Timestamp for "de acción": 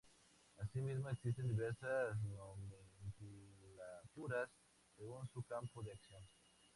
5.83-6.23